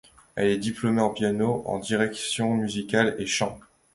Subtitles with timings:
[0.35, 3.59] Elle est diplômée en piano, en direction musicale et chant.